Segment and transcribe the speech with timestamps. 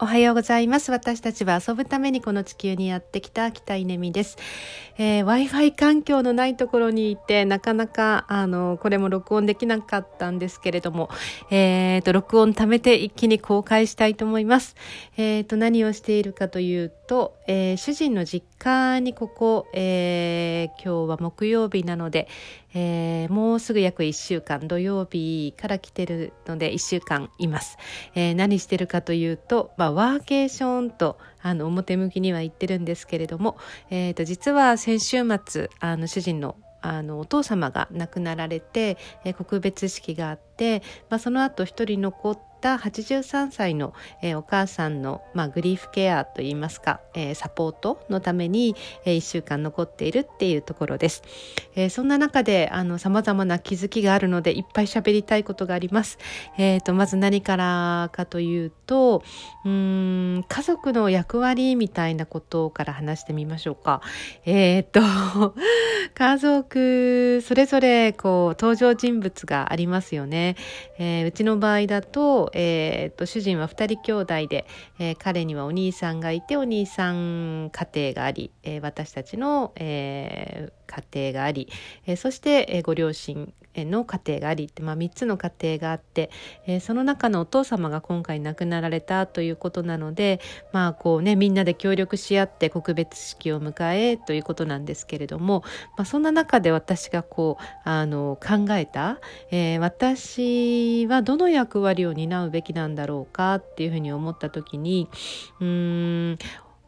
[0.00, 0.92] おはようございます。
[0.92, 4.36] 私たちは遊ぶためにこの地球にやってきた北稲美です。
[4.96, 11.10] えー、Wi-Fi 環境のないところにいて、なかなか、あの、これも録音できなかったんですけれども、
[11.50, 14.76] えー、と、録音貯めて一気に公開したいと思います。
[15.16, 22.28] えー、と、何をしているかというと、えー、主人の実家にここ、えー、今日は木曜日なので、
[22.74, 27.78] えー、もうすぐ約1週間、土曜日から来てるので1週間います。
[28.14, 33.56] えー、何してるかというと、まあ、ワーケーションとあの表向きには言ってるんですけれども、
[33.90, 51.22] えー、と実は先週末あの主人のあのお父様が亡くなられて、えー、告別式があって、まあ、その後一人残った83歳の、えー、お母さんの、まあ、グリーフケアといいますか、えー、サポートのために、えー、1週間残っているっていうところです。
[51.74, 56.18] えー、そんな中であの様々な気づきがあるのでいっぱい喋りたいことがあります。
[56.58, 59.22] えーと、まず何からかというと
[59.64, 64.00] うん家族の役割みたいなことから話してみましょうか。
[64.44, 65.00] えーと
[66.14, 70.56] 家族それぞれこう登場人物がありますよね。
[70.98, 74.66] えー、うちの場合だとえーと、主人は2人兄弟で、
[74.98, 81.68] えー、彼にはお兄さんがいてお兄さん家庭があり、えー、私たちの、えー、家庭があり、
[82.06, 83.52] えそして、えご両親
[83.84, 86.30] の家庭がありって、まあ、3つの家庭があって、
[86.66, 90.40] えその中のお父様が今回亡くなられたということなので、
[90.72, 95.62] まあこうね、みんなで協力し合って告別式を迎えということなんですけれども、
[95.96, 99.20] まあ、そんな中で私がこうあの考えた、
[99.50, 105.08] え私はどの役割を担うべきなんだろうかっていうふうに思った時に
[105.60, 106.38] うーん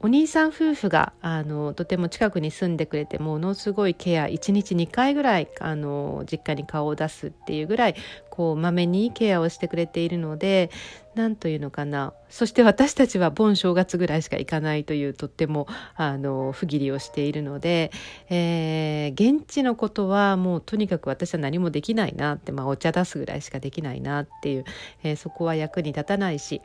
[0.00, 7.96] お兄さん夫婦があのとても近くに住んでくれてものすごいケア1日2回ぐらいあの実家に顔を出すっていうぐらい
[8.30, 10.70] こうまめにケアをしてくれているので
[11.16, 17.90] 何というのかなそして私たちは盆正月ぐらいしか行かないというとってもあの不義理をしているので、
[18.28, 24.64] えー、現地のことはもうとにかく私は何もできないなって、まあ、お茶出すぐらいしかできないなっていう、
[25.02, 26.62] えー、そこは役に立たないし。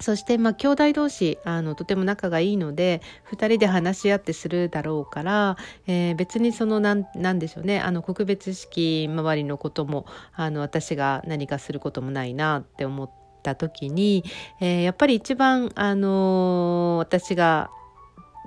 [0.00, 13.10] そして、まあ、兄弟同士、あの、とても仲がいいので、二人で話し合ってするだろうから、えー、別にその、なん、なんでしょうね、あの、告別式周りのことも、あの、私が何かすることもないなって思っ
[13.42, 14.24] た時に、
[14.60, 17.70] えー、やっぱり一番、あのー、私が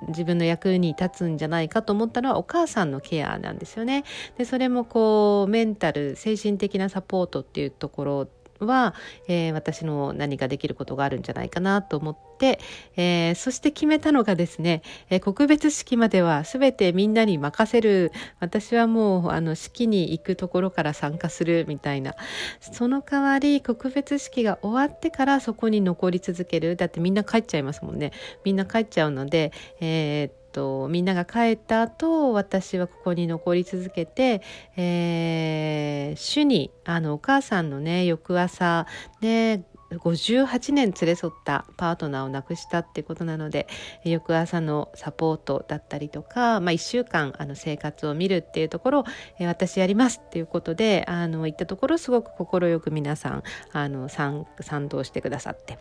[0.08, 4.04] 自分の役に立つんじゃないかと思ったのはお母さんのケアなんですよね。
[4.36, 8.28] でそれもこうメンタル精神的なサポートっていうところ
[8.66, 8.94] は、
[9.28, 12.58] えー、私の何かできることがあるんじゃないかなと思って、
[12.96, 18.12] えー、そして決めたのがですね、えー、告別式までは全てみんなに任せる。
[18.40, 22.14] 私はもうあの式に行くところから参加するみたいな。
[22.60, 26.76] その代わり告別式が終わってからそこに残り続ける。
[26.76, 28.12] だってみんな帰っちゃいますもんね。
[28.44, 34.42] みんな帰っちゃうので、えーとみんなが帰った後私はここに残り続けて、
[34.76, 38.86] えー、主にあのお母さんのね翌朝
[39.20, 39.64] ね
[39.98, 43.66] 58年連れ添ったパートナーを亡くしたってことなので
[44.04, 49.04] 翌朝のサポートだったりとか、まあ、1週間あの生活を見るっていうところを、
[49.38, 53.42] え私やりますっていうことであの行ったところすごく快く皆さん
[53.72, 54.46] あの賛
[54.88, 55.78] 同してくださって。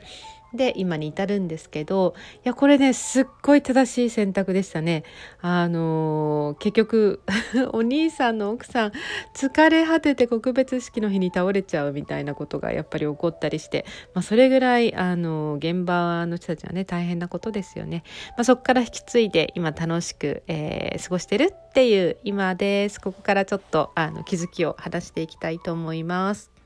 [0.54, 5.04] で今に至るんですけどいやこれねすっごい正しい選択でしたね。
[5.42, 7.22] あのー、結局
[7.74, 8.92] お兄さんの奥さん
[9.34, 18.04] 疲れ果てて告別式の日に倒れちゃうみたいなことがやっぱり起こったりして、まあ、それぐらい、あのー、現場の人たちはね大変なことですよね。
[18.32, 23.00] まあ、そこから引き継いで今楽しく、えー、過ごしてるっていう今です。
[23.00, 26.61] ここからちょっとあの気づきを話していきたいと思います。